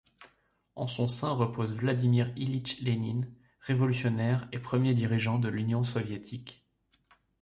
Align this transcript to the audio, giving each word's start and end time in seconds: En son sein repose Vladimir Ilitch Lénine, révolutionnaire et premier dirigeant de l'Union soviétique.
En 0.75 0.87
son 0.87 1.07
sein 1.07 1.29
repose 1.29 1.75
Vladimir 1.75 2.33
Ilitch 2.35 2.79
Lénine, 2.81 3.31
révolutionnaire 3.59 4.49
et 4.51 4.57
premier 4.57 4.95
dirigeant 4.95 5.37
de 5.37 5.47
l'Union 5.47 5.83
soviétique. 5.83 6.65